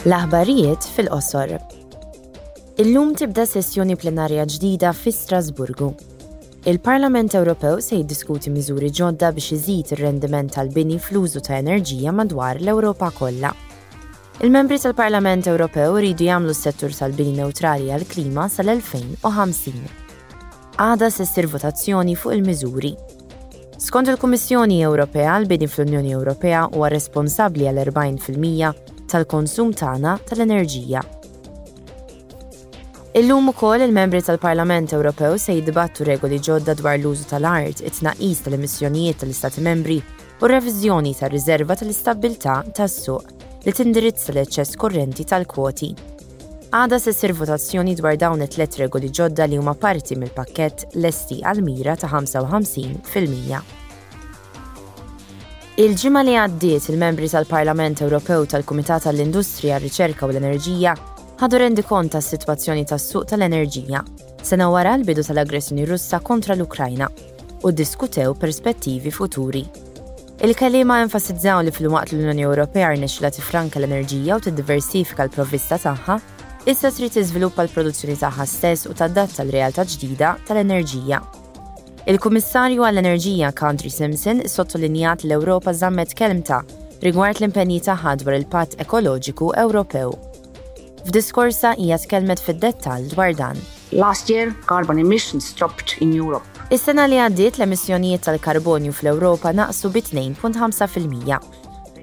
L-aħbarijiet 0.00 0.86
fil-qosor. 0.96 1.50
Illum 2.80 3.10
tibda 3.20 3.44
sessjoni 3.44 3.98
plenarja 4.00 4.46
ġdida 4.48 4.94
fi 4.96 5.10
Strasburgu. 5.12 5.90
Il-Parlament 6.70 7.34
Ewropew 7.36 7.82
se 7.84 7.98
jiddiskuti 7.98 8.48
miżuri 8.48 8.88
ġodda 8.96 9.28
biex 9.36 9.50
iżid 9.58 9.90
ir-rendiment 9.92 10.54
tal-bini 10.56 10.94
fl-użu 11.04 11.42
ta' 11.44 11.58
enerġija 11.60 12.14
madwar 12.16 12.62
l-Ewropa 12.62 13.10
kollha. 13.12 13.50
Il-membri 14.40 14.78
tal-Parlament 14.80 15.50
Ewropew 15.52 15.98
ridu 16.06 16.24
jagħmlu 16.30 16.54
s-settur 16.56 16.96
tal-bini 16.96 17.34
neutrali 17.42 17.90
għal-klima 17.92 18.46
sal-2050. 18.54 19.90
Għada 20.80 21.10
ssir 21.12 21.50
votazzjoni 21.52 22.14
fuq 22.16 22.38
il-miżuri. 22.38 22.94
Skont 23.76 24.08
il-Kummissjoni 24.14 24.80
Ewropea, 24.80 25.36
l-bini 25.44 25.68
fl-Unjoni 25.68 26.16
Ewropea 26.16 26.64
huwa 26.72 26.88
responsabbli 26.88 27.68
għal 27.68 27.82
40% 27.92 28.96
tal-konsum 29.10 29.72
tagħna 29.74 30.14
tal-enerġija. 30.30 31.02
Illum 33.18 33.50
ukoll 33.50 33.82
il-membri 33.82 34.20
tal-Parlament 34.22 34.92
Ewropew 34.94 35.34
se 35.42 35.56
jiddibattu 35.56 36.06
regoli 36.06 36.38
ġodda 36.38 36.76
dwar 36.78 36.94
l-użu 37.00 37.26
tal-art, 37.32 37.82
it-tnaqqis 37.82 38.44
tal-emissjonijiet 38.46 39.18
tal-Istati 39.24 39.64
membri 39.66 39.98
u 40.40 40.48
reviżjoni 40.50 41.16
tar-riserva 41.18 41.74
tal-istabilità 41.80 42.60
tas-suq 42.76 43.34
li 43.66 43.74
tindirizza 43.76 44.30
l-eċċess 44.32 44.78
korrenti 44.80 45.26
tal-kwoti. 45.28 45.90
Għada 46.70 47.00
se 47.02 47.10
sir 47.12 47.34
votazzjoni 47.34 47.96
dwar 47.98 48.14
dawn 48.22 48.46
it-tlet 48.46 48.78
regoli 48.84 49.10
ġodda 49.10 49.50
li 49.50 49.58
huma 49.58 49.74
parti 49.74 50.14
mill-pakkett 50.22 50.94
lesti 51.02 51.42
għal 51.42 51.66
mira 51.66 51.98
ta' 51.98 52.06
55 52.14 53.02
fil-mija. 53.10 53.64
Il-ġimma 55.80 56.20
li 56.20 56.34
għaddiet 56.36 56.90
il-membri 56.92 57.24
tal-Parlament 57.32 58.02
Ewropew 58.04 58.42
tal-Kumitat 58.52 59.06
tal-Industrija, 59.06 59.78
Riċerka 59.80 60.26
u 60.28 60.34
l-Enerġija 60.34 60.92
ħadu 61.40 61.60
rendi 61.62 61.84
konta 61.88 62.18
tas 62.18 62.28
sitwazzjoni 62.34 62.82
tas-suq 62.90 63.24
tal-enerġija 63.30 64.02
sena 64.44 64.66
wara 64.68 64.92
l-bidu 64.98 65.24
tal-aggressjoni 65.24 65.86
Russa 65.88 66.20
kontra 66.20 66.52
l-Ukrajna 66.58 67.08
u 67.62 67.72
diskutew 67.72 68.36
perspettivi 68.36 69.08
futuri. 69.10 69.64
Il-kelima 70.44 71.00
enfasizzaw 71.06 71.64
li 71.64 71.72
fil-waqt 71.72 72.12
l-Unjoni 72.12 72.44
Ewropea 72.44 72.92
rnexxila 72.92 73.32
tifranka 73.38 73.80
l-enerġija 73.80 74.36
u 74.36 74.46
tiddiversifika 74.50 75.30
l-provvista 75.30 75.80
tagħha, 75.80 76.20
issa 76.68 76.92
trid 76.92 77.16
tiżviluppa 77.16 77.64
l-produzzjoni 77.64 78.20
tagħha 78.20 78.50
stess 78.52 78.84
u 78.90 78.96
tadatta 79.00 79.46
l-realtà 79.48 79.88
ġdida 79.96 80.36
tal-enerġija. 80.44 81.30
Il-Kummissarju 82.08 82.80
għall-Enerġija 82.84 83.50
Country 83.58 83.90
Simpson 83.92 84.38
sottolinjat 84.48 85.24
l-Ewropa 85.26 85.74
żammet 85.76 86.14
kelmta 86.16 86.62
rigward 87.04 87.40
l-impenji 87.42 87.82
taħħa 87.88 88.14
dwar 88.22 88.38
il-Patt 88.38 88.78
Ekoloġiku 88.84 89.50
Ewropew. 89.62 90.14
F'diskorsa 91.06 91.74
hija 91.80 92.00
tkellmet 92.00 92.40
fid-dettall 92.40 93.08
dwar 93.12 93.32
dan. 93.36 93.60
Last 93.92 94.32
year, 94.32 94.54
carbon 94.66 95.00
emissions 95.02 95.52
dropped 95.52 95.96
in 96.00 96.12
Europe. 96.16 96.44
Is-sena 96.70 97.04
li 97.10 97.18
għaddiet 97.20 97.58
l-emissjonijiet 97.60 98.24
tal-karbonju 98.28 98.94
fl-Ewropa 98.96 99.52
naqsu 99.60 99.90
bi 99.92 100.04
2.5%. 100.08 101.59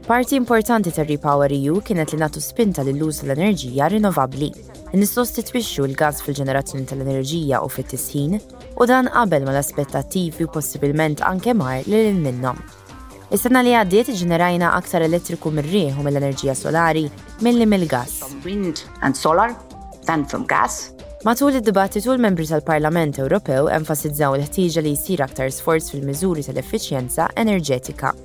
Parti 0.08 0.36
importanti 0.36 0.90
tar 0.92 1.06
Repower 1.08 1.52
EU 1.52 1.82
kienet 1.84 2.14
li 2.14 2.18
natu 2.22 2.40
spinta 2.40 2.80
l 2.82 2.94
luż 2.96 3.26
l-enerġija 3.26 3.90
rinnovabli. 3.92 4.48
Nistostitwixxu 4.96 5.84
l-gas 5.84 6.22
fil-ġenerazzjoni 6.24 6.86
tal-enerġija 6.88 7.60
u 7.60 7.68
fit-tisħin 7.68 8.38
u 8.80 8.88
dan 8.88 9.12
qabel 9.12 9.44
ma 9.44 9.52
l-aspettattivi 9.52 10.46
u 10.48 10.52
possibilment 10.54 11.20
anke 11.28 11.52
mar 11.54 11.84
li 11.84 12.06
l 12.08 12.14
minnhom. 12.24 12.56
Is-sena 13.36 13.60
li 13.68 13.74
għaddiet 13.76 14.14
ġenerajna 14.22 14.70
aktar 14.80 15.04
elettriku 15.10 15.52
mir-riħ 15.52 16.00
u 16.00 16.08
mill-enerġija 16.08 16.56
solari 16.56 17.10
milli 17.44 17.68
mill-gas. 17.68 18.16
Wind 18.48 18.86
and 19.02 19.12
solar, 19.14 19.58
than 20.08 20.24
from 20.24 20.48
gas, 20.48 20.94
Matul 21.28 21.60
id-dibattitu 21.60 22.14
l-membri 22.16 22.48
tal-Parlament 22.48 23.20
Ewropew 23.20 23.68
enfasizzaw 23.76 24.40
l-ħtieġa 24.40 24.88
li 24.88 24.96
jsir 24.96 25.28
aktar 25.28 25.52
sforz 25.52 25.92
fil-miżuri 25.98 26.48
tal-effiċjenza 26.48 27.28
enerġetika 27.36 28.16